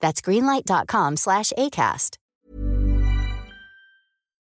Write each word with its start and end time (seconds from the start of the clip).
That's 0.00 0.20
greenlight.com 0.20 1.16
slash 1.16 1.52
ACAST. 1.56 2.18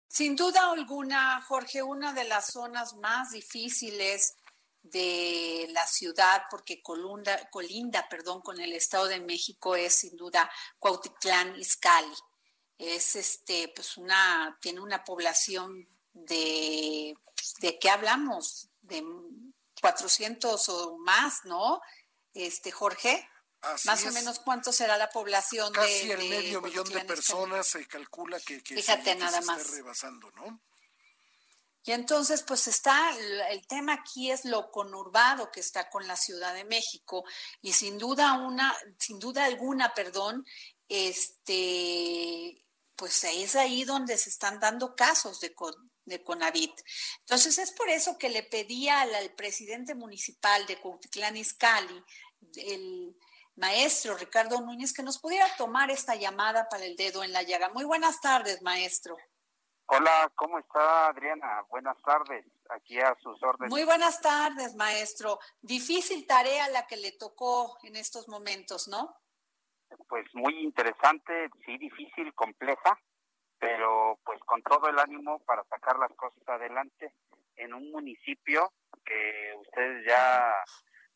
Sin 0.09 0.35
duda 0.35 0.71
alguna, 0.73 1.41
Jorge, 1.47 1.83
una 1.85 2.13
de 2.13 2.25
las 2.25 2.47
zonas 2.53 2.95
más 2.97 3.31
difíciles 3.31 4.35
de 4.83 5.69
la 5.71 5.87
ciudad, 5.87 6.43
porque 6.51 6.83
colunda, 6.83 7.49
colinda 7.51 8.09
perdón, 8.09 8.41
con 8.41 8.61
el 8.61 8.73
Estado 8.73 9.07
de 9.07 9.21
México, 9.21 9.77
es 9.77 9.95
sin 9.95 10.17
duda 10.17 10.51
Cuautitlán 10.81 11.57
Izcalli. 11.57 12.17
Es 12.77 13.15
este, 13.15 13.73
pues 13.75 13.97
una, 13.99 14.59
tiene 14.61 14.81
una 14.81 15.05
población 15.05 15.89
de, 16.13 17.15
¿de 17.61 17.79
qué 17.79 17.89
hablamos? 17.89 18.69
De 18.81 19.05
400 19.81 20.69
o 20.71 20.99
más, 20.99 21.45
¿no? 21.45 21.81
Este, 22.35 22.73
Jorge. 22.73 23.30
Más 23.85 24.05
o 24.07 24.13
menos 24.13 24.39
cuánto 24.41 24.73
será 24.73 24.97
la 24.97 25.11
población 25.11 25.73
Casi 25.73 26.09
de, 26.09 26.15
el 26.15 26.29
medio 26.29 26.61
millón 26.63 26.89
de 26.89 27.05
personas 27.05 27.67
se 27.67 27.87
calcula 27.87 28.41
que, 28.41 28.63
que 28.63 28.77
Fíjate 28.77 29.15
nada 29.17 29.41
más. 29.43 29.61
está 29.61 29.77
rebasando, 29.77 30.31
¿no? 30.33 30.61
Y 31.83 31.93
entonces, 31.93 32.43
pues 32.43 32.67
está, 32.67 33.11
el 33.51 33.67
tema 33.67 33.95
aquí 33.95 34.31
es 34.31 34.45
lo 34.45 34.71
conurbado 34.71 35.51
que 35.51 35.61
está 35.61 35.89
con 35.89 36.07
la 36.07 36.17
Ciudad 36.17 36.53
de 36.53 36.65
México 36.65 37.25
y 37.63 37.73
sin 37.73 37.97
duda 37.97 38.35
una, 38.35 38.77
sin 38.99 39.19
duda 39.19 39.47
alguna, 39.47 39.95
perdón, 39.95 40.45
este, 40.89 42.67
pues 42.97 43.25
es 43.25 43.57
ahí 43.57 43.85
donde 43.85 44.19
se 44.19 44.29
están 44.29 44.61
dando 44.61 44.95
casos 44.95 45.41
de, 45.41 45.55
de 46.05 46.23
Conavit. 46.23 46.73
Entonces 47.21 47.57
es 47.59 47.73
por 47.73 47.89
eso 47.89 48.19
que 48.19 48.29
le 48.29 48.43
pedía 48.43 49.01
al, 49.01 49.35
presidente 49.35 49.95
municipal 49.95 50.67
de 50.67 50.79
Cuautitlán 50.79 51.39
Izcalli, 51.39 52.05
el 52.57 53.17
maestro 53.61 54.17
Ricardo 54.17 54.61
Núñez, 54.61 54.93
que 54.93 55.03
nos 55.03 55.21
pudiera 55.21 55.47
tomar 55.57 55.91
esta 55.91 56.15
llamada 56.15 56.69
para 56.69 56.85
el 56.85 56.97
dedo 56.97 57.23
en 57.23 57.33
la 57.33 57.43
llaga. 57.43 57.69
Muy 57.69 57.85
buenas 57.85 58.21
tardes, 58.21 58.63
maestro. 58.63 59.17
Hola, 59.87 60.33
¿cómo 60.35 60.59
está 60.59 61.09
Adriana? 61.09 61.65
Buenas 61.69 62.01
tardes, 62.03 62.47
aquí 62.71 62.99
a 62.99 63.15
sus 63.21 63.43
órdenes. 63.43 63.71
Muy 63.71 63.85
buenas 63.85 64.21
tardes, 64.21 64.75
maestro. 64.77 65.39
Difícil 65.61 66.27
tarea 66.27 66.69
la 66.69 66.87
que 66.87 66.97
le 66.97 67.13
tocó 67.13 67.77
en 67.83 67.97
estos 67.97 68.29
momentos, 68.29 68.89
¿no? 68.89 69.17
Pues 70.09 70.25
muy 70.35 70.59
interesante, 70.61 71.51
sí, 71.67 71.77
difícil, 71.77 72.33
compleja, 72.35 72.99
pero 73.59 74.19
pues 74.25 74.41
con 74.45 74.63
todo 74.63 74.89
el 74.89 74.99
ánimo 74.99 75.41
para 75.41 75.65
sacar 75.65 75.99
las 75.99 76.13
cosas 76.13 76.49
adelante 76.49 77.13
en 77.57 77.75
un 77.75 77.91
municipio 77.91 78.73
que 79.05 79.55
ustedes 79.61 80.07
ya 80.07 80.55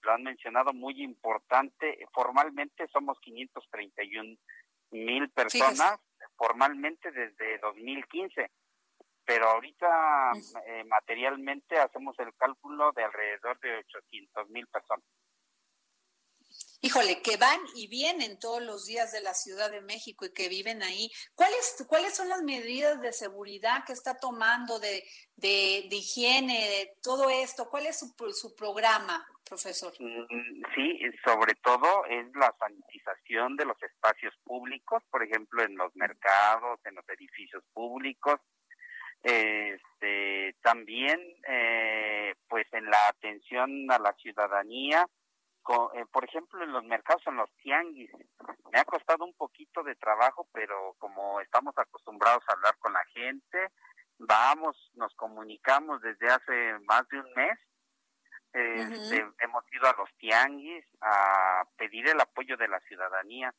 lo 0.05 0.13
han 0.13 0.23
mencionado 0.23 0.73
muy 0.73 1.03
importante. 1.03 1.99
Formalmente 2.13 2.87
somos 2.89 3.19
531 3.21 4.37
mil 4.91 5.31
personas, 5.31 5.99
formalmente 6.37 7.11
desde 7.11 7.59
2015 7.59 8.51
pero 9.27 9.49
ahorita 9.49 10.33
eh, 10.67 10.85
materialmente 10.85 11.79
hacemos 11.79 12.15
el 12.19 12.35
cálculo 12.35 12.93
de 12.93 13.05
alrededor 13.05 13.59
de 13.61 13.79
800 13.79 14.51
mil 14.51 14.67
personas. 14.67 15.05
Híjole, 16.85 17.23
que 17.23 17.39
van 17.39 17.61
y 17.75 17.89
vienen 17.89 18.39
todos 18.39 18.63
los 18.63 18.85
días 18.85 19.11
de 19.11 19.23
la 19.23 19.33
Ciudad 19.33 19.71
de 19.71 19.81
México 19.81 20.27
y 20.27 20.35
que 20.35 20.51
viven 20.51 20.83
ahí. 20.83 21.11
¿Cuáles, 21.35 21.83
cuáles 21.89 22.15
son 22.15 22.29
las 22.29 22.43
medidas 22.43 23.01
de 23.01 23.13
seguridad 23.15 23.85
que 23.87 23.95
está 23.95 24.19
tomando, 24.19 24.79
de, 24.79 25.03
de, 25.37 25.87
de 25.89 25.97
higiene, 25.97 26.69
de 26.69 26.93
todo 27.03 27.31
esto? 27.31 27.71
¿Cuál 27.71 27.87
es 27.87 27.99
su, 27.99 28.15
su 28.35 28.55
programa, 28.55 29.27
profesor? 29.49 29.95
Mm, 29.99 30.63
sí, 30.75 31.01
sobre 31.25 31.55
todo 31.55 32.05
es 32.05 32.27
la 32.35 32.55
sanitización 32.59 33.57
de 33.57 33.65
los 33.65 33.83
espacios 33.83 34.35
públicos, 34.45 35.03
por 35.11 35.23
ejemplo, 35.23 35.63
en 35.63 35.77
los 35.77 35.97
mercados, 35.97 36.81
en 36.85 36.97
los 36.97 37.09
edificios 37.09 37.65
públicos, 37.73 38.41
este, 39.23 40.55
también, 40.61 41.19
eh, 41.49 42.35
pues 42.47 42.67
en 42.73 42.91
la 42.91 43.09
atención 43.09 43.91
a 43.91 43.99
la 43.99 44.13
ciudadanía, 44.17 45.09
por 45.65 46.25
ejemplo, 46.25 46.63
en 46.63 46.73
los 46.73 46.85
mercados, 46.85 47.23
en 47.27 47.37
los 47.37 47.51
tianguis, 47.57 48.11
me 48.73 48.79
ha 48.79 48.85
costado 48.85 49.25
un 49.25 49.35
poquito 49.35 49.83
de 49.83 49.95
trabajo, 49.95 50.47
pero 50.53 50.95
como 50.99 51.41
estamos 51.41 51.77
acostumbrados 51.77 52.43
a 52.49 52.53
hablar 52.53 52.77
con 52.79 52.93
la 52.93 53.05
gente, 53.07 53.71
vamos, 54.19 54.77
nos 54.95 55.15
comunicamos 55.15 56.01
desde 56.03 56.29
hace 56.29 56.79
más 56.87 57.09
de 57.09 57.21
un 57.21 57.33
mes. 57.35 57.59
Este, 58.53 59.27
hemos 59.41 59.65
ido 59.73 59.89
a 59.89 59.97
los 59.97 60.09
tianguis 60.19 60.85
a 61.01 61.65
pedir 61.77 62.09
el 62.09 62.21
apoyo 62.21 62.57
de 62.57 62.69
la 62.69 62.79
ciudadanía 62.81 63.53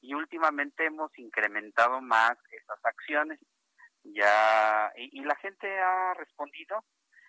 y 0.00 0.14
últimamente 0.14 0.86
hemos 0.86 1.16
incrementado 1.18 2.00
más 2.00 2.36
esas 2.50 2.84
acciones. 2.84 3.38
Ya 4.02 4.92
y, 4.96 5.22
la 5.22 5.36
gente 5.36 5.78
ha 5.78 6.14
respondido. 6.14 6.84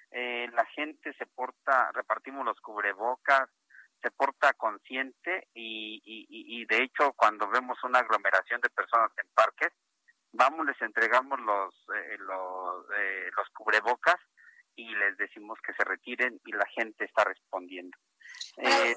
Eh, 0.10 0.50
la 0.54 0.66
gente 0.66 1.14
se 1.14 1.26
porta 1.26 1.92
repartimos 1.94 2.44
los 2.44 2.60
cubrebocas 2.60 3.50
se 4.02 4.12
porta 4.12 4.54
consciente 4.54 5.48
y, 5.54 6.02
y, 6.06 6.66
de 6.66 6.84
hecho 6.84 7.14
cuando 7.14 7.48
vemos 7.50 7.78
una 7.84 8.00
aglomeración 8.00 8.60
de 8.62 8.70
personas 8.70 9.12
en 9.18 9.28
parques 9.34 9.72
vamos 10.32 10.66
les 10.66 10.82
entregamos 10.82 11.40
los 11.40 11.74
eh, 11.96 12.18
los, 12.20 12.86
eh, 12.98 13.30
los 13.36 13.50
cubrebocas 13.50 14.16
y 14.76 14.94
les 14.96 15.18
decimos 15.18 15.60
que 15.66 15.74
se 15.74 15.84
retiren 15.84 16.40
y 16.46 16.54
la 16.54 16.66
gente 16.68 17.04
está 17.04 17.26
respondiendo. 17.26 17.98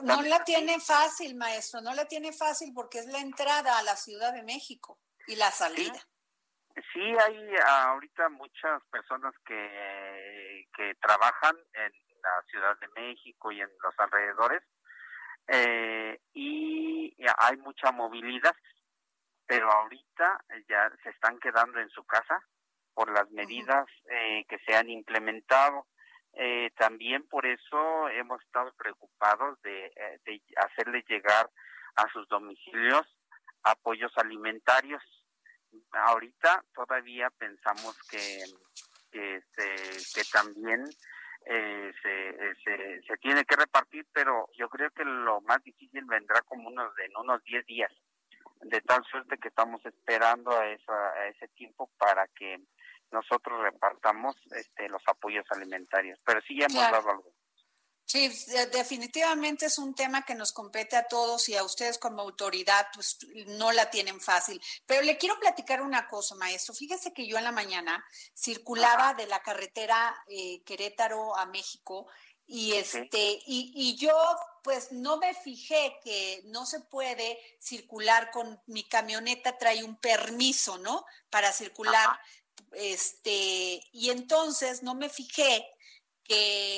No 0.02 0.22
la 0.22 0.44
tiene 0.44 0.78
fácil 0.80 1.34
maestro 1.34 1.80
no 1.80 1.92
la 1.94 2.06
tiene 2.06 2.32
fácil 2.32 2.72
porque 2.74 2.98
es 2.98 3.06
la 3.06 3.18
entrada 3.18 3.78
a 3.78 3.82
la 3.82 3.96
Ciudad 3.96 4.32
de 4.32 4.42
México 4.42 4.98
y 5.26 5.36
la 5.36 5.50
salida. 5.50 6.00
Sí, 6.92 7.00
hay 7.00 7.54
ahorita 7.66 8.28
muchas 8.30 8.82
personas 8.90 9.32
que, 9.46 10.66
que 10.76 10.94
trabajan 10.96 11.56
en 11.72 11.92
la 12.20 12.42
Ciudad 12.50 12.76
de 12.80 12.88
México 13.00 13.52
y 13.52 13.60
en 13.60 13.70
los 13.80 13.94
alrededores 13.98 14.62
eh, 15.48 16.20
y 16.32 17.14
hay 17.38 17.56
mucha 17.58 17.92
movilidad, 17.92 18.54
pero 19.46 19.70
ahorita 19.70 20.44
ya 20.68 20.90
se 21.02 21.10
están 21.10 21.38
quedando 21.38 21.80
en 21.80 21.88
su 21.90 22.04
casa 22.04 22.40
por 22.94 23.12
las 23.12 23.30
medidas 23.30 23.86
eh, 24.10 24.44
que 24.48 24.58
se 24.60 24.74
han 24.74 24.88
implementado. 24.88 25.86
Eh, 26.32 26.70
también 26.76 27.26
por 27.28 27.46
eso 27.46 28.08
hemos 28.08 28.42
estado 28.42 28.72
preocupados 28.76 29.60
de, 29.62 29.92
de 30.24 30.42
hacerle 30.56 31.04
llegar 31.08 31.48
a 31.96 32.08
sus 32.12 32.26
domicilios 32.28 33.06
apoyos 33.62 34.12
alimentarios 34.16 35.02
ahorita 35.92 36.64
todavía 36.74 37.30
pensamos 37.30 37.96
que, 38.08 38.44
que, 39.10 39.36
este, 39.36 39.74
que 40.14 40.24
también 40.32 40.84
eh, 41.46 41.92
se, 42.02 42.54
se, 42.64 43.02
se, 43.02 43.16
tiene 43.18 43.44
que 43.44 43.56
repartir, 43.56 44.06
pero 44.12 44.48
yo 44.56 44.68
creo 44.68 44.90
que 44.90 45.04
lo 45.04 45.40
más 45.42 45.62
difícil 45.62 46.04
vendrá 46.06 46.40
como 46.42 46.68
unos, 46.68 46.92
en 46.98 47.16
unos 47.16 47.42
10 47.44 47.66
días, 47.66 47.92
de 48.62 48.80
tal 48.80 49.04
suerte 49.04 49.38
que 49.38 49.48
estamos 49.48 49.84
esperando 49.84 50.50
a, 50.58 50.66
esa, 50.68 51.10
a 51.12 51.28
ese 51.28 51.48
tiempo 51.48 51.90
para 51.98 52.26
que 52.28 52.60
nosotros 53.12 53.60
repartamos 53.62 54.36
este, 54.52 54.88
los 54.88 55.02
apoyos 55.06 55.44
alimentarios. 55.50 56.18
Pero 56.24 56.40
sí 56.42 56.58
ya 56.58 56.66
hemos 56.66 56.90
dado 56.90 57.10
algo. 57.10 57.33
Sí, 58.14 58.30
definitivamente 58.70 59.66
es 59.66 59.76
un 59.76 59.92
tema 59.92 60.24
que 60.24 60.36
nos 60.36 60.52
compete 60.52 60.94
a 60.94 61.08
todos 61.08 61.48
y 61.48 61.56
a 61.56 61.64
ustedes 61.64 61.98
como 61.98 62.22
autoridad, 62.22 62.86
pues 62.94 63.18
no 63.58 63.72
la 63.72 63.90
tienen 63.90 64.20
fácil. 64.20 64.62
Pero 64.86 65.02
le 65.02 65.18
quiero 65.18 65.36
platicar 65.40 65.82
una 65.82 66.06
cosa, 66.06 66.36
maestro. 66.36 66.74
Fíjese 66.74 67.12
que 67.12 67.26
yo 67.26 67.38
en 67.38 67.42
la 67.42 67.50
mañana 67.50 68.04
circulaba 68.32 69.14
de 69.14 69.26
la 69.26 69.42
carretera 69.42 70.14
eh, 70.28 70.62
Querétaro 70.62 71.36
a 71.36 71.46
México 71.46 72.06
y 72.46 72.74
este 72.74 73.42
y, 73.46 73.72
y, 73.74 73.96
yo 73.96 74.16
pues 74.62 74.92
no 74.92 75.16
me 75.16 75.34
fijé 75.34 75.98
que 76.04 76.42
no 76.44 76.66
se 76.66 76.78
puede 76.82 77.40
circular 77.58 78.30
con 78.30 78.60
mi 78.66 78.84
camioneta 78.84 79.58
trae 79.58 79.82
un 79.82 79.96
permiso 79.96 80.76
no 80.76 81.06
para 81.30 81.52
circular 81.52 82.20
este 82.72 83.80
y 83.92 84.10
entonces 84.10 84.82
no 84.82 84.94
me 84.94 85.08
fijé 85.08 85.66
que 86.24 86.73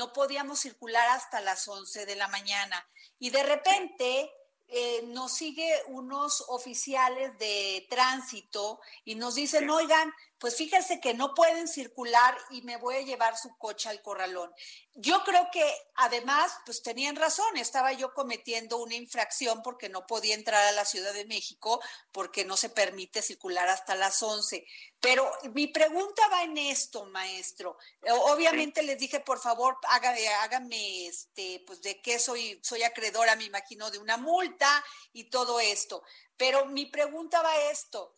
no 0.00 0.14
podíamos 0.14 0.60
circular 0.60 1.06
hasta 1.10 1.42
las 1.42 1.68
11 1.68 2.06
de 2.06 2.16
la 2.16 2.26
mañana. 2.28 2.88
Y 3.18 3.28
de 3.28 3.42
repente 3.42 4.32
eh, 4.66 5.02
nos 5.08 5.34
sigue 5.34 5.70
unos 5.88 6.42
oficiales 6.48 7.38
de 7.38 7.86
tránsito 7.90 8.80
y 9.04 9.16
nos 9.16 9.34
dicen, 9.34 9.68
oigan, 9.68 10.10
pues 10.40 10.56
fíjense 10.56 11.00
que 11.00 11.12
no 11.12 11.34
pueden 11.34 11.68
circular 11.68 12.34
y 12.48 12.62
me 12.62 12.78
voy 12.78 12.96
a 12.96 13.02
llevar 13.02 13.36
su 13.36 13.54
coche 13.58 13.90
al 13.90 14.00
corralón. 14.00 14.50
Yo 14.94 15.22
creo 15.22 15.48
que 15.52 15.62
además, 15.96 16.50
pues 16.64 16.82
tenían 16.82 17.14
razón, 17.14 17.58
estaba 17.58 17.92
yo 17.92 18.14
cometiendo 18.14 18.78
una 18.78 18.94
infracción 18.94 19.62
porque 19.62 19.90
no 19.90 20.06
podía 20.06 20.34
entrar 20.34 20.66
a 20.66 20.72
la 20.72 20.86
Ciudad 20.86 21.12
de 21.12 21.26
México 21.26 21.78
porque 22.10 22.46
no 22.46 22.56
se 22.56 22.70
permite 22.70 23.20
circular 23.20 23.68
hasta 23.68 23.94
las 23.94 24.22
11. 24.22 24.66
Pero 24.98 25.30
mi 25.52 25.66
pregunta 25.66 26.26
va 26.28 26.42
en 26.42 26.56
esto, 26.56 27.04
maestro. 27.04 27.76
Obviamente 28.08 28.82
les 28.82 28.98
dije, 28.98 29.20
por 29.20 29.40
favor, 29.40 29.76
hágame, 29.90 31.06
este, 31.06 31.62
pues 31.66 31.82
de 31.82 32.00
qué 32.00 32.18
soy, 32.18 32.58
soy 32.62 32.82
acreedora, 32.82 33.36
me 33.36 33.44
imagino, 33.44 33.90
de 33.90 33.98
una 33.98 34.16
multa 34.16 34.82
y 35.12 35.24
todo 35.24 35.60
esto. 35.60 36.02
Pero 36.38 36.64
mi 36.64 36.86
pregunta 36.86 37.42
va 37.42 37.52
a 37.52 37.70
esto 37.70 38.14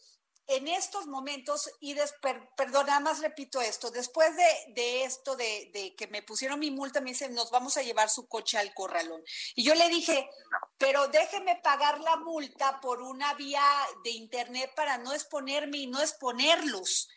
en 0.57 0.69
estos 0.69 1.07
momentos, 1.07 1.71
y 1.81 1.95
perdón, 2.57 2.87
nada 2.87 3.01
más 3.01 3.21
repito 3.21 3.61
esto, 3.61 3.91
después 3.91 4.31
de, 4.37 5.05
esto 5.05 5.37
de, 5.37 5.95
que 5.97 6.07
me 6.09 6.23
pusieron 6.23 6.59
mi 6.59 6.71
multa, 6.71 7.01
me 7.01 7.11
dicen, 7.11 7.35
nos 7.35 7.51
vamos 7.51 7.77
a 7.77 7.83
llevar 7.83 8.11
su 8.11 8.27
coche 8.29 8.59
al 8.59 8.73
corralón. 8.75 9.23
Y 9.55 9.65
yo 9.65 9.75
le 9.75 9.89
dije, 9.89 10.29
pero 10.79 11.09
déjeme 11.09 11.57
pagar 11.57 12.01
la 12.01 12.17
multa 12.17 12.81
por 12.81 13.03
una 13.03 13.35
vía 13.35 13.65
de 14.05 14.11
internet 14.11 14.73
para 14.75 14.99
no 14.99 15.13
exponerme 15.13 15.79
y 15.79 15.87
no 15.87 16.01
exponerlos. 16.01 17.09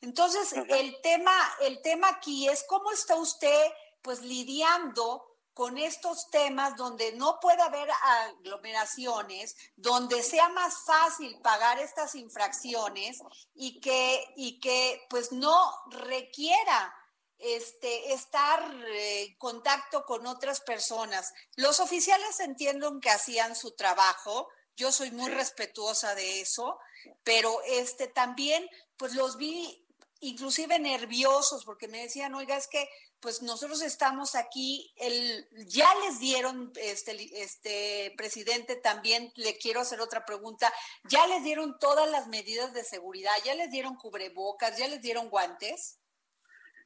Entonces, 0.00 0.52
el 0.52 1.00
tema, 1.00 1.32
el 1.62 1.80
tema 1.80 2.08
aquí 2.08 2.48
es 2.48 2.64
cómo 2.68 2.92
está 2.92 3.16
usted 3.16 3.72
pues 4.02 4.20
lidiando 4.20 5.33
con 5.54 5.78
estos 5.78 6.30
temas 6.30 6.76
donde 6.76 7.12
no 7.12 7.38
puede 7.40 7.62
haber 7.62 7.88
aglomeraciones, 8.02 9.56
donde 9.76 10.22
sea 10.22 10.48
más 10.48 10.84
fácil 10.84 11.40
pagar 11.40 11.78
estas 11.78 12.16
infracciones 12.16 13.20
y 13.54 13.80
que, 13.80 14.32
y 14.36 14.58
que 14.58 15.06
pues 15.08 15.30
no 15.30 15.70
requiera 15.90 16.92
este, 17.38 18.12
estar 18.12 18.62
en 18.84 19.34
contacto 19.36 20.04
con 20.04 20.26
otras 20.26 20.60
personas. 20.60 21.32
Los 21.54 21.78
oficiales 21.78 22.40
entienden 22.40 23.00
que 23.00 23.10
hacían 23.10 23.54
su 23.54 23.72
trabajo, 23.72 24.48
yo 24.76 24.90
soy 24.90 25.12
muy 25.12 25.30
respetuosa 25.30 26.16
de 26.16 26.40
eso, 26.40 26.78
pero 27.22 27.62
este 27.66 28.08
también 28.08 28.68
pues 28.96 29.14
los 29.14 29.36
vi 29.36 29.84
inclusive 30.20 30.78
nerviosos 30.78 31.64
porque 31.64 31.86
me 31.86 32.02
decían, 32.02 32.34
oiga, 32.34 32.56
es 32.56 32.66
que 32.66 32.88
pues 33.24 33.42
nosotros 33.42 33.80
estamos 33.80 34.34
aquí, 34.34 34.92
el, 34.98 35.48
ya 35.66 35.88
les 36.04 36.20
dieron, 36.20 36.70
este, 36.76 37.16
este 37.42 38.12
presidente, 38.18 38.76
también 38.76 39.32
le 39.36 39.56
quiero 39.56 39.80
hacer 39.80 40.02
otra 40.02 40.26
pregunta, 40.26 40.70
ya 41.04 41.26
les 41.28 41.42
dieron 41.42 41.78
todas 41.78 42.06
las 42.10 42.28
medidas 42.28 42.74
de 42.74 42.84
seguridad, 42.84 43.32
ya 43.42 43.54
les 43.54 43.70
dieron 43.70 43.96
cubrebocas, 43.96 44.76
ya 44.76 44.88
les 44.88 45.00
dieron 45.00 45.30
guantes. 45.30 45.98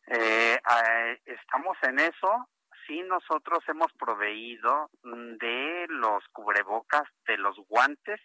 Eh, 0.06 0.55
eh, 0.55 1.20
estamos 1.26 1.76
en 1.82 1.99
eso, 1.99 2.49
sí 2.87 3.02
nosotros 3.02 3.58
hemos 3.67 3.93
proveído 3.94 4.90
de 5.02 5.87
los 5.88 6.23
cubrebocas, 6.32 7.02
de 7.26 7.37
los 7.37 7.56
guantes, 7.67 8.20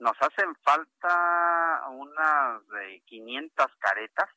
nos 0.00 0.16
hacen 0.18 0.52
falta 0.64 1.84
unas 1.90 2.66
de 2.70 3.02
500 3.06 3.66
caretas 3.78 4.28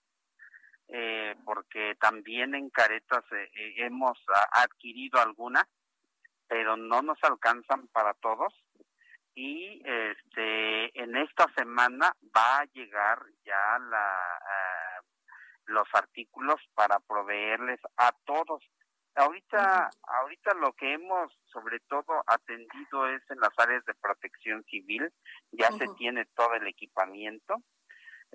eh, 0.87 1.35
porque 1.43 1.95
también 1.99 2.53
en 2.53 2.69
caretas 2.69 3.23
eh, 3.31 3.49
eh, 3.55 3.73
hemos 3.77 4.17
adquirido 4.51 5.19
algunas, 5.19 5.65
pero 6.47 6.77
no 6.77 7.01
nos 7.01 7.17
alcanzan 7.23 7.87
para 7.87 8.13
todos. 8.15 8.53
Y 9.33 9.81
este, 9.83 11.01
en 11.01 11.17
esta 11.17 11.51
semana 11.57 12.15
va 12.35 12.59
a 12.59 12.65
llegar 12.65 13.19
ya 13.43 13.79
la, 13.79 14.15
los 15.65 15.87
artículos 15.93 16.61
para 16.73 16.99
proveerles 16.99 17.79
a 17.97 18.11
todos. 18.23 18.63
Ahorita, 19.15 19.89
ahorita 20.03 20.53
lo 20.55 20.73
que 20.73 20.93
hemos 20.93 21.33
sobre 21.51 21.79
todo 21.81 22.23
atendido 22.27 23.07
es 23.09 23.21
en 23.29 23.39
las 23.39 23.57
áreas 23.57 23.83
de 23.85 23.93
protección 23.95 24.63
civil, 24.65 25.11
ya 25.51 25.71
se 25.71 25.87
tiene 25.97 26.25
todo 26.35 26.53
el 26.53 26.67
equipamiento, 26.67 27.61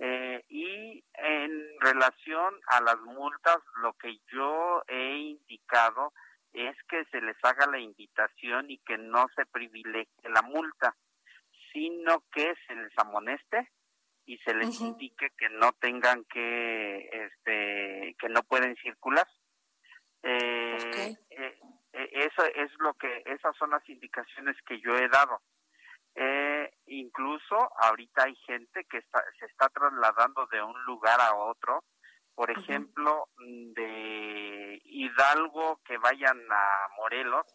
eh, 0.02 0.42
y 0.48 1.04
en 1.12 1.78
relación 1.78 2.54
a 2.68 2.80
las 2.80 2.98
multas, 3.00 3.58
lo 3.82 3.92
que 3.92 4.18
yo 4.32 4.82
he 4.88 5.14
indicado 5.16 6.14
es 6.54 6.74
que 6.88 7.04
se 7.10 7.20
les 7.20 7.36
haga 7.42 7.66
la 7.66 7.78
invitación 7.78 8.70
y 8.70 8.78
que 8.78 8.96
no 8.96 9.26
se 9.36 9.44
privilegie 9.44 10.08
la 10.22 10.40
multa, 10.40 10.96
sino 11.70 12.24
que 12.32 12.54
se 12.66 12.74
les 12.74 12.92
amoneste 12.96 13.70
y 14.24 14.38
se 14.38 14.54
les 14.54 14.80
indique 14.80 15.32
que 15.36 15.50
no 15.50 15.72
tengan 15.72 16.24
que, 16.24 17.10
este, 17.12 18.16
que 18.18 18.28
no 18.30 18.42
pueden 18.44 18.74
circular. 18.76 19.26
Eh, 20.22 21.14
eh, 21.28 21.58
eso 21.92 22.44
es 22.54 22.70
lo 22.78 22.94
que, 22.94 23.22
esas 23.26 23.54
son 23.58 23.70
las 23.70 23.86
indicaciones 23.86 24.56
que 24.66 24.80
yo 24.80 24.96
he 24.96 25.08
dado. 25.08 25.42
Incluso 27.00 27.56
ahorita 27.78 28.24
hay 28.24 28.36
gente 28.46 28.84
que 28.84 28.98
está, 28.98 29.24
se 29.38 29.46
está 29.46 29.68
trasladando 29.68 30.46
de 30.52 30.62
un 30.62 30.84
lugar 30.84 31.18
a 31.20 31.34
otro, 31.34 31.84
por 32.34 32.50
ejemplo, 32.50 33.28
de 33.38 34.80
Hidalgo 34.84 35.80
que 35.84 35.96
vayan 35.98 36.38
a 36.50 36.88
Morelos, 36.96 37.46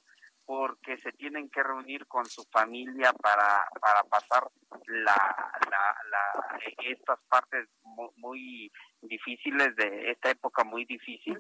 porque 0.45 0.97
se 0.97 1.12
tienen 1.13 1.50
que 1.50 1.63
reunir 1.63 2.06
con 2.07 2.25
su 2.25 2.44
familia 2.51 3.12
para, 3.13 3.68
para 3.81 4.03
pasar 4.03 4.47
la, 4.88 5.51
la, 5.71 5.95
la 6.09 6.59
estas 6.83 7.19
partes 7.27 7.68
muy, 8.15 8.71
difíciles 9.01 9.75
de 9.75 10.12
esta 10.12 10.31
época 10.31 10.63
muy 10.63 10.86
difícil 10.86 11.38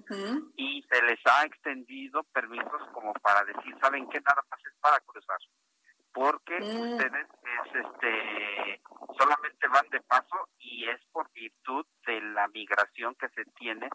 y 0.55 0.83
se 0.89 1.01
les 1.01 1.19
ha 1.25 1.45
extendido 1.45 2.23
permisos 2.25 2.81
como 2.93 3.11
para 3.13 3.43
decir, 3.43 3.75
¿saben 3.81 4.07
qué? 4.09 4.19
Nada 4.21 4.43
más 4.49 4.59
es 4.59 4.73
para 4.79 4.99
cruzar 4.99 5.39
porque 6.15 6.57
mm. 6.61 6.93
ustedes 6.93 7.27
es 7.43 7.85
este 7.85 8.81
solamente 9.19 9.67
van 9.67 9.87
de 9.89 9.99
paso 10.01 10.49
y 10.57 10.89
es 10.89 10.99
por 11.11 11.29
virtud 11.33 11.85
de 12.07 12.21
la 12.21 12.47
migración 12.47 13.15
que 13.15 13.27
se 13.29 13.43
tiene 13.57 13.89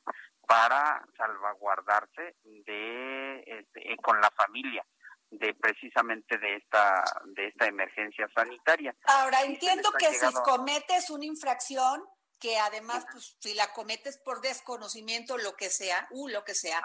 para 0.47 1.03
salvaguardarse 1.17 2.37
de 2.43 3.43
este, 3.47 3.93
eh, 3.93 3.97
con 4.03 4.21
la 4.21 4.31
familia 4.33 4.85
de 5.31 5.55
precisamente 5.55 6.37
de 6.37 6.57
esta 6.57 7.05
de 7.25 7.47
esta 7.47 7.67
emergencia 7.67 8.29
sanitaria. 8.35 8.95
Ahora 9.05 9.43
entiendo 9.43 9.91
que 9.99 10.13
si 10.13 10.33
cometes 10.45 11.09
una 11.09 11.25
infracción 11.25 12.05
que 12.39 12.59
además 12.59 13.07
pues 13.13 13.37
si 13.39 13.55
la 13.55 13.73
cometes 13.73 14.19
por 14.19 14.41
desconocimiento 14.41 15.39
lo 15.39 15.55
que 15.57 15.71
sea, 15.71 16.07
uh, 16.11 16.29
lo 16.29 16.45
que 16.45 16.55
sea, 16.55 16.83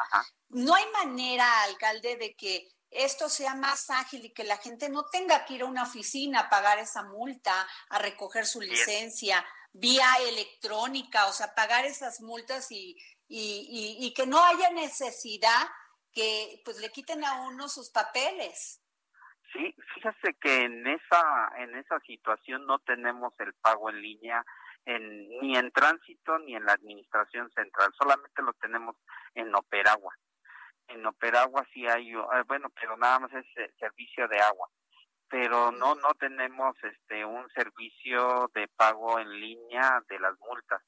no 0.49 0.75
hay 0.75 0.85
manera 0.91 1.63
alcalde 1.63 2.17
de 2.17 2.35
que 2.35 2.67
esto 2.91 3.29
sea 3.29 3.55
más 3.55 3.89
ágil 3.89 4.25
y 4.25 4.33
que 4.33 4.43
la 4.43 4.57
gente 4.57 4.89
no 4.89 5.05
tenga 5.05 5.45
que 5.45 5.55
ir 5.55 5.61
a 5.63 5.65
una 5.65 5.83
oficina 5.83 6.41
a 6.41 6.49
pagar 6.49 6.79
esa 6.79 7.03
multa, 7.03 7.67
a 7.89 7.99
recoger 7.99 8.45
su 8.45 8.61
licencia 8.61 9.45
vía 9.73 10.07
electrónica, 10.27 11.27
o 11.27 11.33
sea, 11.33 11.53
pagar 11.53 11.85
esas 11.85 12.21
multas 12.21 12.71
y, 12.71 12.97
y, 13.27 13.97
y, 13.99 14.13
que 14.13 14.25
no 14.25 14.41
haya 14.41 14.71
necesidad 14.71 15.67
que 16.13 16.61
pues 16.63 16.79
le 16.79 16.89
quiten 16.91 17.25
a 17.25 17.41
uno 17.41 17.67
sus 17.67 17.89
papeles. 17.89 18.81
Sí, 19.51 19.75
fíjese 19.93 20.33
que 20.39 20.61
en 20.61 20.87
esa 20.87 21.51
en 21.57 21.75
esa 21.75 21.99
situación 22.01 22.65
no 22.65 22.79
tenemos 22.79 23.33
el 23.39 23.53
pago 23.55 23.89
en 23.89 24.01
línea 24.01 24.45
en, 24.85 25.29
ni 25.41 25.57
en 25.57 25.71
tránsito 25.71 26.39
ni 26.39 26.55
en 26.55 26.65
la 26.65 26.73
administración 26.73 27.51
central, 27.51 27.91
solamente 27.97 28.41
lo 28.41 28.53
tenemos 28.53 28.95
en 29.33 29.53
Operagua 29.55 30.15
en 30.87 31.05
Operagua 31.05 31.65
sí 31.73 31.87
hay, 31.87 32.11
eh, 32.11 32.43
bueno, 32.47 32.69
pero 32.79 32.97
nada 32.97 33.19
más 33.19 33.33
es 33.33 33.45
eh, 33.57 33.71
servicio 33.79 34.27
de 34.27 34.39
agua, 34.39 34.69
pero 35.29 35.71
no 35.71 35.95
no 35.95 36.13
tenemos 36.19 36.75
este 36.83 37.25
un 37.25 37.49
servicio 37.49 38.49
de 38.53 38.67
pago 38.67 39.19
en 39.19 39.29
línea 39.39 40.03
de 40.09 40.19
las 40.19 40.37
multas. 40.39 40.81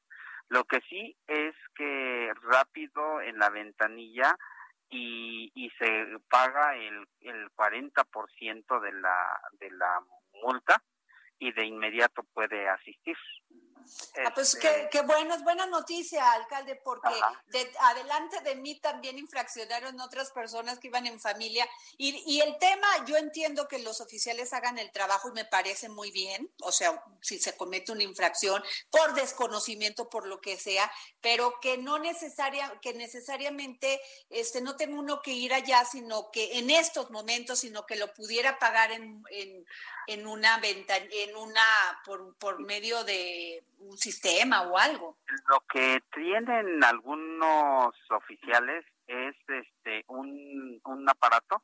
Lo 0.50 0.63
que 0.63 0.80
sí 0.89 1.16
es 1.27 1.56
que 1.75 2.32
rápido 2.44 3.22
en 3.22 3.38
la 3.38 3.50
ventanilla 3.50 4.36
y, 4.89 5.51
y 5.54 5.70
se 5.72 6.20
paga 6.30 6.75
el, 6.75 7.06
el 7.22 7.51
40% 7.51 8.80
de 8.80 8.92
la, 8.94 9.42
de 9.60 9.72
la 9.72 10.01
multa 10.42 10.82
y 11.39 11.51
de 11.51 11.66
inmediato 11.66 12.24
puede 12.34 12.70
asistir. 12.70 13.18
Ah, 14.25 14.31
pues 14.34 14.55
qué, 14.55 14.89
qué, 14.91 15.01
bueno, 15.01 15.36
es 15.36 15.43
buena 15.43 15.65
noticia, 15.65 16.31
alcalde, 16.31 16.75
porque 16.75 17.13
de, 17.48 17.72
adelante 17.81 18.41
de 18.41 18.55
mí 18.55 18.79
también 18.79 19.17
infraccionaron 19.17 20.00
otras 20.00 20.31
personas 20.31 20.79
que 20.79 20.88
iban 20.88 21.05
en 21.05 21.19
familia. 21.19 21.67
Y, 21.98 22.24
y, 22.25 22.41
el 22.41 22.57
tema, 22.57 22.88
yo 23.05 23.15
entiendo 23.17 23.67
que 23.67 23.79
los 23.79 24.01
oficiales 24.01 24.53
hagan 24.53 24.77
el 24.79 24.91
trabajo 24.91 25.29
y 25.29 25.34
me 25.34 25.46
parece 25.46 25.89
muy 25.89 26.12
bien, 26.12 26.51
o 26.62 26.72
sea, 26.72 27.03
si 27.22 27.39
se 27.39 27.55
comete 27.55 27.91
una 27.91 28.03
infracción 28.03 28.63
por 28.89 29.13
desconocimiento, 29.13 30.10
por 30.10 30.27
lo 30.27 30.41
que 30.41 30.57
sea, 30.57 30.91
pero 31.22 31.60
que 31.62 31.77
no 31.77 32.00
necesaria, 32.00 32.74
que 32.81 32.93
necesariamente 32.93 34.01
este, 34.29 34.62
no 34.62 34.75
tenga 34.75 35.00
uno 35.00 35.22
que 35.22 35.31
ir 35.31 35.53
allá, 35.53 35.86
sino 35.86 36.31
que 36.31 36.57
en 36.57 36.69
estos 36.69 37.12
momentos, 37.12 37.60
sino 37.60 37.86
que 37.86 37.96
lo 37.96 38.13
pudiera 38.13 38.60
pagar 38.60 38.91
en, 38.91 39.24
en, 39.29 39.65
en 40.07 40.27
una 40.27 40.60
venta, 40.60 40.98
en 40.98 41.36
una, 41.36 41.62
por, 42.05 42.36
por 42.38 42.60
medio 42.60 43.03
de 43.03 43.63
un 43.79 43.98
sistema 43.98 44.63
o 44.63 44.77
algo. 44.77 45.17
Lo 45.50 45.60
que 45.72 46.01
tienen 46.13 46.84
algunos 46.84 47.93
oficiales 48.10 48.86
es 49.07 49.36
este 49.48 50.03
un, 50.07 50.79
un 50.84 51.10
aparato 51.10 51.63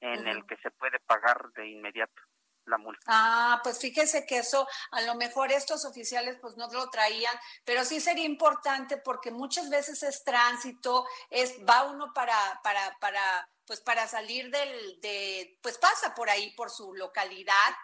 en 0.00 0.26
el 0.28 0.46
que 0.46 0.56
se 0.58 0.70
puede 0.70 1.00
pagar 1.00 1.50
de 1.54 1.68
inmediato 1.68 2.22
la 2.68 2.78
multa. 2.78 3.00
Ah, 3.06 3.60
pues 3.62 3.78
fíjese 3.78 4.26
que 4.26 4.38
eso 4.38 4.68
a 4.92 5.00
lo 5.02 5.14
mejor 5.14 5.50
estos 5.50 5.84
oficiales 5.84 6.36
pues 6.40 6.56
no 6.56 6.68
lo 6.70 6.88
traían, 6.90 7.34
pero 7.64 7.84
sí 7.84 8.00
sería 8.00 8.26
importante 8.26 8.98
porque 8.98 9.30
muchas 9.30 9.70
veces 9.70 10.02
es 10.02 10.22
tránsito, 10.22 11.06
es 11.30 11.58
va 11.68 11.84
uno 11.84 12.12
para 12.14 12.36
para 12.62 12.96
para 13.00 13.48
pues 13.66 13.80
para 13.80 14.06
salir 14.06 14.50
del 14.50 15.00
de 15.00 15.58
pues 15.62 15.78
pasa 15.78 16.14
por 16.14 16.30
ahí 16.30 16.54
por 16.54 16.70
su 16.70 16.94
localidad 16.94 17.74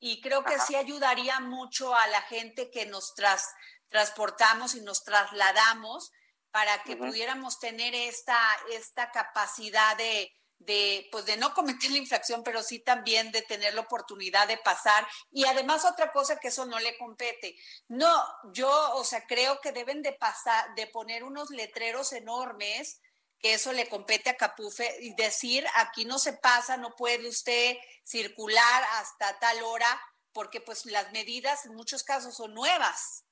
y 0.00 0.20
creo 0.22 0.42
que 0.44 0.58
sí 0.58 0.74
ayudaría 0.74 1.38
mucho 1.40 1.94
a 1.94 2.06
la 2.08 2.22
gente 2.22 2.70
que 2.70 2.86
nos 2.86 3.14
tras, 3.14 3.46
transportamos 3.88 4.74
y 4.74 4.80
nos 4.80 5.04
trasladamos 5.04 6.10
para 6.50 6.82
que 6.82 6.96
pudiéramos 6.96 7.60
tener 7.60 7.94
esta, 7.94 8.40
esta 8.72 9.10
capacidad 9.12 9.96
de, 9.96 10.32
de, 10.58 11.08
pues 11.12 11.26
de 11.26 11.36
no 11.36 11.54
cometer 11.54 11.90
la 11.90 11.98
infracción, 11.98 12.42
pero 12.42 12.62
sí 12.62 12.80
también 12.80 13.30
de 13.30 13.42
tener 13.42 13.74
la 13.74 13.82
oportunidad 13.82 14.48
de 14.48 14.56
pasar. 14.58 15.06
Y 15.30 15.44
además 15.44 15.84
otra 15.84 16.10
cosa 16.12 16.38
que 16.38 16.48
eso 16.48 16.66
no 16.66 16.80
le 16.80 16.96
compete. 16.98 17.54
No, 17.88 18.24
yo, 18.52 18.94
o 18.94 19.04
sea, 19.04 19.26
creo 19.26 19.60
que 19.60 19.72
deben 19.72 20.02
de 20.02 20.12
pasar, 20.12 20.74
de 20.74 20.86
poner 20.86 21.24
unos 21.24 21.50
letreros 21.50 22.12
enormes 22.12 23.00
que 23.40 23.54
eso 23.54 23.72
le 23.72 23.88
compete 23.88 24.30
a 24.30 24.36
Capufe 24.36 24.86
y 25.00 25.14
decir 25.14 25.64
aquí 25.76 26.04
no 26.04 26.18
se 26.18 26.34
pasa, 26.34 26.76
no 26.76 26.94
puede 26.96 27.28
usted 27.28 27.76
circular 28.04 28.82
hasta 29.00 29.38
tal 29.38 29.62
hora, 29.62 30.00
porque 30.32 30.60
pues 30.60 30.86
las 30.86 31.12
medidas 31.12 31.66
en 31.66 31.74
muchos 31.74 32.04
casos 32.04 32.36
son 32.36 32.54
nuevas. 32.54 33.26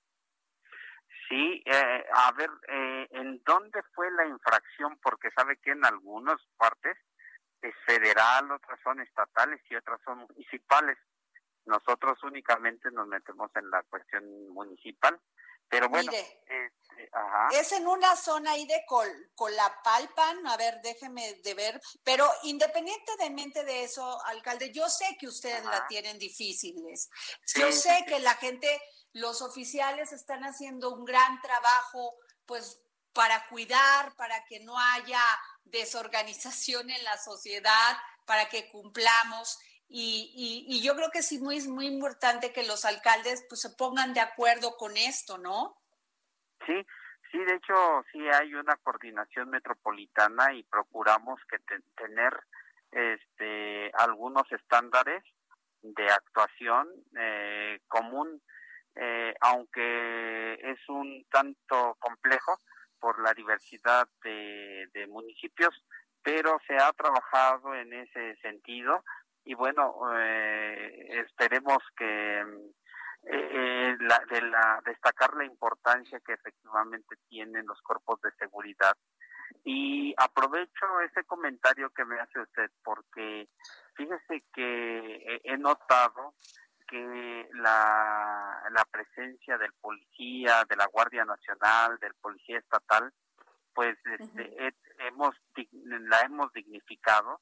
Sí, 1.28 1.62
eh, 1.66 2.06
a 2.14 2.32
ver, 2.32 2.50
eh, 2.68 3.08
¿en 3.10 3.42
dónde 3.44 3.82
fue 3.94 4.10
la 4.12 4.26
infracción? 4.26 4.98
Porque 5.02 5.30
sabe 5.32 5.58
que 5.58 5.72
en 5.72 5.84
algunas 5.84 6.40
partes 6.56 6.96
es 7.60 7.74
federal, 7.84 8.50
otras 8.50 8.80
son 8.82 9.00
estatales 9.00 9.60
y 9.68 9.74
otras 9.74 10.00
son 10.04 10.26
municipales. 10.26 10.96
Nosotros 11.66 12.22
únicamente 12.22 12.90
nos 12.90 13.06
metemos 13.08 13.50
en 13.56 13.70
la 13.70 13.82
cuestión 13.82 14.24
municipal, 14.54 15.20
pero 15.68 15.88
bueno, 15.88 16.10
Mire, 16.10 16.38
es 17.52 17.72
en 17.72 17.86
una 17.86 18.16
zona 18.16 18.52
ahí 18.52 18.66
de 18.66 18.84
Col, 18.86 19.30
Colapalpan, 19.34 20.46
a 20.46 20.56
ver, 20.56 20.80
déjeme 20.82 21.34
de 21.34 21.54
ver, 21.54 21.80
pero 22.02 22.30
independientemente 22.42 23.64
de 23.64 23.84
eso, 23.84 24.24
alcalde, 24.26 24.72
yo 24.72 24.88
sé 24.88 25.16
que 25.18 25.28
ustedes 25.28 25.64
la 25.64 25.86
tienen 25.86 26.18
difíciles. 26.18 27.08
yo 27.54 27.72
sé 27.72 28.04
que 28.06 28.18
la 28.20 28.34
gente, 28.34 28.80
los 29.12 29.42
oficiales 29.42 30.12
están 30.12 30.44
haciendo 30.44 30.94
un 30.94 31.04
gran 31.04 31.40
trabajo, 31.40 32.14
pues 32.46 32.80
para 33.12 33.48
cuidar, 33.48 34.14
para 34.16 34.44
que 34.44 34.60
no 34.60 34.78
haya 34.78 35.22
desorganización 35.64 36.90
en 36.90 37.02
la 37.04 37.18
sociedad, 37.18 37.96
para 38.24 38.48
que 38.48 38.68
cumplamos. 38.70 39.58
Y, 39.90 40.66
y, 40.68 40.82
yo 40.82 40.94
creo 40.94 41.10
que 41.10 41.22
sí 41.22 41.38
muy, 41.38 41.66
muy 41.66 41.86
importante 41.86 42.52
que 42.52 42.66
los 42.66 42.84
alcaldes 42.84 43.46
pues 43.48 43.62
se 43.62 43.70
pongan 43.70 44.12
de 44.12 44.20
acuerdo 44.20 44.76
con 44.76 44.98
esto, 44.98 45.38
¿no? 45.38 45.78
Sí, 46.66 46.86
sí, 47.32 47.38
de 47.38 47.54
hecho 47.54 48.04
sí 48.12 48.18
hay 48.28 48.54
una 48.54 48.76
coordinación 48.76 49.48
metropolitana 49.48 50.52
y 50.52 50.62
procuramos 50.64 51.40
que 51.50 51.58
tener 51.96 52.38
este 52.92 53.90
algunos 53.94 54.50
estándares 54.52 55.24
de 55.80 56.10
actuación 56.10 56.88
eh, 57.18 57.80
común, 57.88 58.42
eh, 58.94 59.34
aunque 59.40 60.54
es 60.54 60.86
un 60.88 61.24
tanto 61.30 61.96
complejo 61.98 62.58
por 63.00 63.22
la 63.22 63.32
diversidad 63.32 64.06
de, 64.22 64.88
de 64.92 65.06
municipios, 65.06 65.82
pero 66.22 66.58
se 66.66 66.76
ha 66.76 66.92
trabajado 66.92 67.74
en 67.74 67.92
ese 67.94 68.36
sentido 68.42 69.02
y 69.48 69.54
bueno, 69.54 69.94
eh, 70.14 71.22
esperemos 71.24 71.78
que 71.96 72.40
eh, 73.22 73.96
la, 73.98 74.22
de 74.30 74.42
la, 74.42 74.82
destacar 74.84 75.34
la 75.36 75.46
importancia 75.46 76.20
que 76.20 76.34
efectivamente 76.34 77.16
tienen 77.30 77.64
los 77.64 77.80
cuerpos 77.80 78.20
de 78.20 78.30
seguridad. 78.32 78.94
Y 79.64 80.14
aprovecho 80.18 81.00
ese 81.00 81.24
comentario 81.24 81.88
que 81.94 82.04
me 82.04 82.20
hace 82.20 82.40
usted 82.40 82.70
porque 82.84 83.48
fíjese 83.94 84.44
que 84.52 85.40
he 85.42 85.56
notado 85.56 86.34
que 86.86 87.48
la, 87.54 88.64
la 88.70 88.84
presencia 88.90 89.56
del 89.56 89.72
policía, 89.80 90.66
de 90.68 90.76
la 90.76 90.88
Guardia 90.92 91.24
Nacional, 91.24 91.98
del 92.00 92.12
policía 92.20 92.58
estatal, 92.58 93.10
pues 93.72 93.96
este, 94.04 94.74
hemos 95.06 95.34
la 95.72 96.20
hemos 96.20 96.52
dignificado 96.52 97.40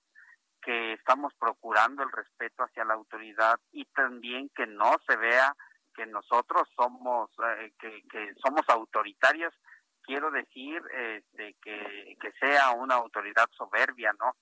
que 0.66 0.94
estamos 0.94 1.32
procurando 1.38 2.02
el 2.02 2.10
respeto 2.10 2.64
hacia 2.64 2.84
la 2.84 2.94
autoridad 2.94 3.60
y 3.70 3.84
también 3.84 4.48
que 4.48 4.66
no 4.66 4.96
se 5.06 5.16
vea 5.16 5.54
que 5.94 6.06
nosotros 6.06 6.68
somos 6.74 7.30
eh, 7.60 7.72
que, 7.78 8.02
que, 8.10 8.34
somos 8.44 8.62
autoritarios 8.68 9.54
quiero 10.02 10.32
decir 10.32 10.82
este, 10.92 11.54
que, 11.62 12.16
que 12.20 12.32
sea 12.40 12.72
una 12.72 12.96
autoridad 12.96 13.46
soberbia 13.56 14.12
no 14.18 14.34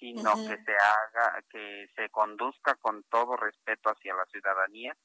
sino 0.00 0.32
que 0.36 0.56
se 0.64 0.72
haga 0.72 1.42
que 1.50 1.90
se 1.94 2.08
conduzca 2.08 2.74
con 2.76 3.02
todo 3.10 3.36
respeto 3.36 3.90
hacia 3.90 4.14
la 4.14 4.24
ciudadanía 4.24 4.96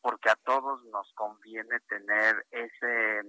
porque 0.00 0.30
a 0.30 0.36
todos 0.44 0.84
nos 0.84 1.12
conviene 1.14 1.80
tener 1.88 2.46
ese 2.52 3.22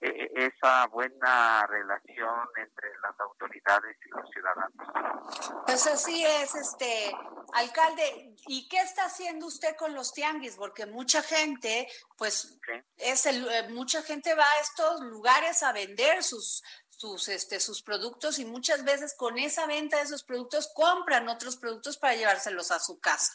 esa 0.00 0.86
buena 0.88 1.66
relación 1.66 2.48
entre 2.56 2.90
las 3.00 3.18
autoridades 3.20 3.96
y 4.04 4.08
los 4.10 4.28
ciudadanos. 4.30 5.62
Pues 5.66 5.86
así 5.86 6.24
es, 6.24 6.54
este 6.54 7.16
alcalde. 7.54 8.34
¿Y 8.46 8.68
qué 8.68 8.80
está 8.80 9.06
haciendo 9.06 9.46
usted 9.46 9.76
con 9.76 9.94
los 9.94 10.12
tianguis? 10.12 10.56
Porque 10.56 10.86
mucha 10.86 11.22
gente, 11.22 11.88
pues, 12.18 12.58
es 12.98 13.26
el, 13.26 13.48
eh, 13.48 13.68
mucha 13.70 14.02
gente 14.02 14.34
va 14.34 14.44
a 14.44 14.60
estos 14.60 15.00
lugares 15.00 15.62
a 15.62 15.72
vender 15.72 16.22
sus 16.22 16.62
sus 16.96 17.28
este 17.28 17.58
sus 17.58 17.82
productos 17.82 18.38
y 18.38 18.44
muchas 18.44 18.84
veces 18.84 19.16
con 19.16 19.36
esa 19.36 19.66
venta 19.66 19.96
de 19.96 20.04
esos 20.04 20.22
productos 20.22 20.72
compran 20.74 21.28
otros 21.28 21.56
productos 21.56 21.98
para 21.98 22.14
llevárselos 22.14 22.70
a 22.70 22.78
su 22.78 23.00
casa. 23.00 23.34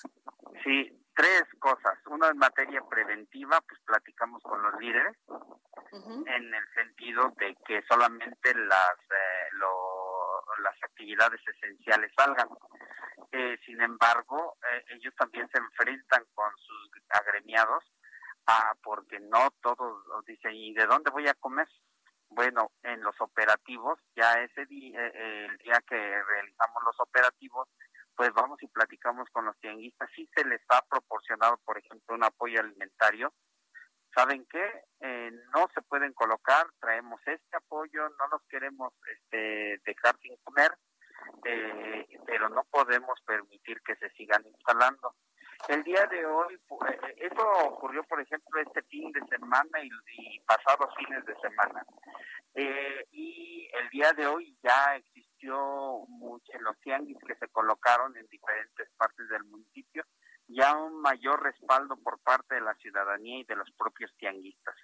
Sí, 0.63 0.97
tres 1.13 1.43
cosas. 1.59 1.97
Una 2.05 2.29
en 2.29 2.37
materia 2.37 2.81
preventiva, 2.89 3.59
pues 3.67 3.81
platicamos 3.85 4.41
con 4.43 4.61
los 4.61 4.79
líderes 4.79 5.17
en 5.91 6.53
el 6.53 6.73
sentido 6.75 7.33
de 7.37 7.55
que 7.65 7.81
solamente 7.87 8.53
las 8.55 8.97
eh, 9.11 9.49
las 10.63 10.75
actividades 10.83 11.39
esenciales 11.47 12.11
salgan. 12.17 12.47
Eh, 13.31 13.57
sin 13.65 13.81
embargo, 13.81 14.57
eh, 14.71 14.83
ellos 14.95 15.13
también 15.15 15.47
se 15.51 15.59
enfrentan 15.59 16.23
con 16.33 16.51
sus 16.57 16.89
agremiados 17.09 17.83
ah, 18.47 18.73
porque 18.83 19.19
no 19.19 19.49
todos 19.61 20.03
dicen, 20.25 20.53
¿y 20.53 20.73
de 20.73 20.85
dónde 20.85 21.11
voy 21.11 21.27
a 21.27 21.33
comer? 21.35 21.67
Bueno, 22.29 22.71
en 22.83 23.01
los 23.01 23.19
operativos, 23.21 23.99
ya 24.15 24.33
ese 24.41 24.65
día, 24.65 25.07
el 25.07 25.57
día 25.57 25.81
que 25.87 26.23
realizamos 26.23 26.83
los 26.85 26.99
operativos, 26.99 27.67
pues 28.15 28.31
vamos 28.33 28.61
y 28.61 28.67
platicamos 28.67 29.27
con 29.31 29.45
los 29.45 29.57
tianguistas. 29.59 30.09
Sí 30.15 30.29
se 30.35 30.45
les 30.45 30.61
ha 30.69 30.81
proporcionado, 30.83 31.57
por 31.65 31.77
ejemplo, 31.77 32.15
un 32.15 32.23
apoyo 32.23 32.59
alimentario. 32.59 33.33
¿Saben 34.13 34.45
qué? 34.49 34.83
Eh, 35.01 35.31
no 35.55 35.67
se 35.73 35.81
pueden 35.83 36.13
colocar, 36.13 36.67
traemos 36.79 37.21
este 37.25 37.57
apoyo, 37.57 38.09
no 38.09 38.27
nos 38.31 38.41
queremos 38.49 38.93
este, 39.13 39.79
dejar 39.85 40.17
sin 40.19 40.35
comer, 40.43 40.71
eh, 41.45 42.07
pero 42.25 42.49
no 42.49 42.63
podemos 42.71 43.19
permitir 43.21 43.81
que 43.81 43.95
se 43.95 44.09
sigan 44.11 44.45
instalando. 44.45 45.15
El 45.67 45.83
día 45.83 46.05
de 46.07 46.25
hoy, 46.25 46.55
eh, 46.55 47.15
eso 47.17 47.47
ocurrió, 47.65 48.03
por 48.03 48.19
ejemplo, 48.19 48.59
este 48.61 48.81
fin 48.83 49.11
de 49.11 49.21
semana 49.27 49.83
y, 49.83 50.39
pasados 50.41 50.93
fines 50.97 51.23
de 51.25 51.35
semana. 51.35 51.85
y 53.11 53.69
el 53.73 53.89
día 53.89 54.11
de 54.13 54.25
hoy 54.25 54.57
ya 54.63 54.95
existió 54.95 56.05
mucho, 56.07 56.51
en 56.53 56.63
los 56.63 56.77
tianguis 56.79 57.17
que 57.25 57.35
se 57.35 57.47
colocaron 57.49 58.15
en 58.17 58.27
diferentes 58.27 58.89
partes 58.97 59.29
del 59.29 59.43
municipio, 59.45 60.03
ya 60.49 60.75
un 60.75 61.01
mayor 61.01 61.41
respaldo 61.41 61.95
por 61.97 62.19
parte 62.19 62.55
de 62.55 62.61
la 62.61 62.75
ciudadanía 62.75 63.39
y 63.39 63.43
de 63.45 63.55
los 63.55 63.71
propios 63.77 64.11
tianguistas. 64.17 64.75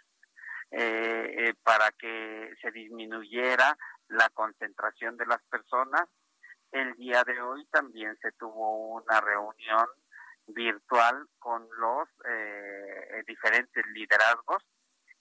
Eh, 0.72 1.54
para 1.64 1.92
que 1.92 2.54
se 2.62 2.72
disminuyera 2.72 3.78
la 4.10 4.30
concentración 4.30 5.16
de 5.18 5.26
las 5.26 5.42
personas. 5.44 6.04
El 6.72 6.96
día 6.96 7.24
de 7.24 7.40
hoy 7.42 7.66
también 7.68 8.18
se 8.22 8.32
tuvo 8.34 8.96
una 8.96 9.22
reunión 9.22 9.86
virtual 10.48 11.28
con 11.40 11.68
los 11.78 12.10
eh, 12.28 13.24
diferentes 13.28 13.86
liderazgos 13.94 14.64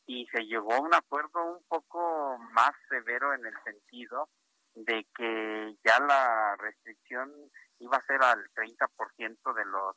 y 0.06 0.26
se 0.32 0.44
llegó 0.44 0.74
a 0.74 0.80
un 0.80 0.94
acuerdo 0.94 1.44
un 1.44 1.64
poco 1.68 2.38
más 2.52 2.72
severo 2.88 3.32
en 3.34 3.46
el 3.46 3.54
sentido 3.64 4.28
de 4.74 5.06
que 5.16 5.76
ya 5.84 6.00
la 6.00 6.56
restricción 6.56 7.30
iba 7.78 7.96
a 7.96 8.06
ser 8.06 8.22
al 8.22 8.44
30% 8.54 9.54
de 9.54 9.64
los 9.64 9.96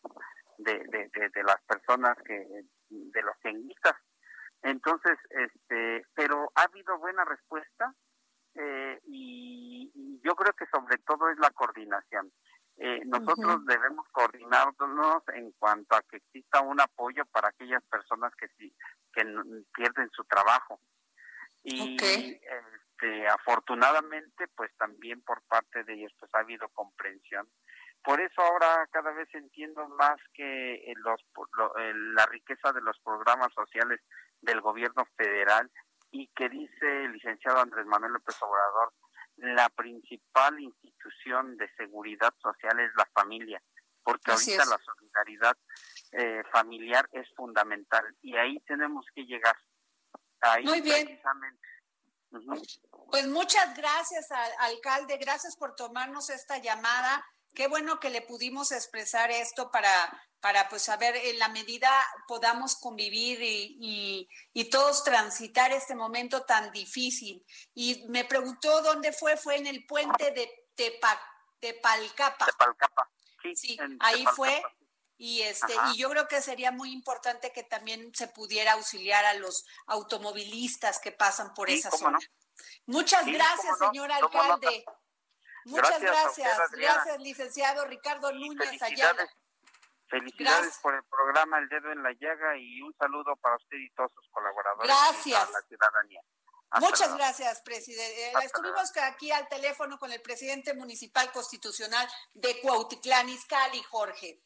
de, 0.58 0.80
de, 0.90 1.30
de, 1.30 1.44
las 1.44 1.62
personas 1.64 2.18
que 2.26 2.64
de 2.90 3.22
los 3.22 3.40
tenguistas 3.42 3.96
entonces 4.64 5.18
este 5.30 6.06
pero 6.16 6.52
ha 6.56 6.64
habido 6.64 6.98
buena 6.98 7.24
respuesta 7.26 7.94
eh, 8.58 9.00
y, 9.06 9.92
yo 10.24 10.36
creo 10.36 10.54
que 10.54 10.66
sobre 10.68 10.98
todo 11.00 11.30
es 11.30 11.38
la 11.38 11.52
coordinación. 11.52 12.32
Eh, 12.78 13.02
nosotros 13.06 13.66
debemos 13.66 14.06
coordinarnos 14.12 15.24
en 15.34 15.52
cuanto 15.54 15.96
a 15.96 16.02
que 16.02 16.18
exista 16.18 16.62
un 16.62 16.80
apoyo 16.82 17.26
para 17.28 17.50
aquellas 17.50 17.84
personas 17.86 18.34
que 18.36 18.48
sí 18.58 18.74
que 19.14 19.24
pierden 19.74 20.10
su 20.12 20.24
trabajo. 20.26 20.80
Y 21.64 21.96
este, 21.96 23.28
afortunadamente 23.28 24.48
pues 24.56 24.72
también 24.78 25.22
por 25.22 25.42
parte 25.44 25.84
de 25.84 25.94
ellos 25.94 26.14
pues 26.20 26.34
ha 26.36 26.40
habido 26.40 26.68
comprensión 26.70 27.48
por 28.04 28.22
eso 28.22 28.42
ahora 28.42 28.88
cada 28.92 29.12
vez 29.12 29.28
entiendo 29.34 29.88
más 29.90 30.18
que 30.34 30.94
los, 30.98 31.22
la 32.16 32.26
riqueza 32.28 32.72
de 32.72 32.82
los 32.82 32.98
programas 33.00 33.54
sociales 33.54 34.00
del 34.42 34.62
gobierno 34.62 35.06
federal 35.18 35.70
y 36.12 36.28
que 36.30 36.50
dice 36.50 37.06
el 37.06 37.14
licenciado 37.14 37.60
Andrés 37.60 37.86
Manuel 37.86 38.14
López 38.14 38.36
Obrador, 38.42 38.94
la 39.38 39.70
principal 39.70 40.60
institución 40.60 41.58
de 41.58 41.70
seguridad 41.76 42.34
social 42.42 42.80
es 42.80 42.92
la 42.98 43.06
familia, 43.14 43.62
porque 44.04 44.32
ahorita 44.32 44.66
la 44.66 44.80
solidaridad 44.80 45.58
eh, 46.12 46.44
familiar 46.52 47.08
es 47.12 47.28
fundamental 47.36 48.04
y 48.22 48.36
ahí 48.36 48.60
tenemos 48.62 49.06
que 49.14 49.26
llegar. 49.26 49.56
Ahí 50.42 50.64
Muy 50.64 50.82
bien. 50.82 51.20
Pues 53.10 53.28
muchas 53.28 53.76
gracias, 53.76 54.32
al, 54.32 54.52
alcalde. 54.60 55.18
Gracias 55.18 55.56
por 55.56 55.76
tomarnos 55.76 56.30
esta 56.30 56.58
llamada. 56.58 57.26
Qué 57.54 57.68
bueno 57.68 58.00
que 58.00 58.10
le 58.10 58.22
pudimos 58.22 58.72
expresar 58.72 59.32
esto 59.32 59.72
para, 59.72 59.92
para 60.40 60.70
pues 60.70 60.84
saber 60.84 61.16
en 61.16 61.40
la 61.40 61.50
medida 61.50 61.90
podamos 62.28 62.76
convivir 62.76 63.42
y, 63.42 64.30
y, 64.54 64.70
todos 64.70 65.04
transitar 65.04 65.72
este 65.72 65.96
momento 65.96 66.44
tan 66.44 66.72
difícil. 66.72 67.44
Y 67.74 68.06
me 68.10 68.26
preguntó 68.26 68.82
dónde 68.82 69.12
fue, 69.12 69.38
fue 69.38 69.58
en 69.58 69.68
el 69.68 69.86
puente 69.86 70.32
de 70.32 70.68
Tepa, 70.76 71.20
Tepalcapa. 71.60 72.46
Tepalcapa, 72.46 73.10
sí. 73.42 73.56
sí 73.56 73.78
ahí 74.00 74.26
fue. 74.36 74.62
Y, 75.20 75.42
este, 75.42 75.74
y 75.92 75.98
yo 75.98 76.12
creo 76.12 76.28
que 76.28 76.42
sería 76.44 76.72
muy 76.72 76.92
importante 76.92 77.52
que 77.52 77.64
también 77.64 78.12
se 78.14 78.28
pudiera 78.28 78.74
auxiliar 78.74 79.26
a 79.26 79.34
los 79.34 79.66
automovilistas 79.88 81.00
que 81.00 81.12
pasan 81.12 81.56
por 81.56 81.72
esa 81.72 81.90
zona. 81.90 82.20
Muchas 82.86 83.26
gracias, 83.26 83.80
señor 83.80 84.12
alcalde. 84.12 84.86
Muchas 85.68 86.02
gracias. 86.02 86.72
Gracias, 86.72 87.20
licenciado 87.20 87.86
Ricardo 87.86 88.32
Núñez 88.32 88.82
Ayala. 88.82 89.28
Felicidades 90.10 90.80
por 90.82 90.96
el 90.96 91.04
programa 91.04 91.60
El 91.60 91.68
Dedo 91.68 91.92
en 91.92 92.02
la 92.02 92.14
Llaga 92.14 92.58
y 92.58 92.82
un 92.82 92.94
saludo 92.98 93.36
para 93.42 93.58
usted 93.58 93.78
y 93.78 93.90
todos 93.92 94.12
sus 94.14 94.28
colaboradores. 94.32 94.88
Gracias. 94.88 95.52
la 95.52 95.62
ciudadanía. 95.62 96.22
Muchas 96.80 97.16
gracias, 97.16 97.62
presidente. 97.62 98.32
Estuvimos 98.44 98.92
aquí 99.04 99.32
al 99.32 99.48
teléfono 99.48 99.98
con 99.98 100.12
el 100.12 100.22
presidente 100.22 100.74
municipal 100.74 101.32
constitucional 101.32 102.08
de 102.34 102.60
Cuautitlán, 102.62 103.30
Izcalli, 103.30 103.82
Jorge. 103.84 104.40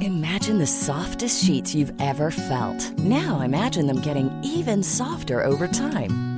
Imagine 0.00 0.58
the 0.58 0.66
softest 0.66 1.44
sheets 1.44 1.74
you've 1.74 1.94
ever 2.00 2.30
felt. 2.30 2.92
Now 2.98 3.40
imagine 3.40 3.86
them 3.86 4.00
getting 4.00 4.30
even 4.42 4.82
softer 4.82 5.42
over 5.42 5.66
time. 5.68 6.29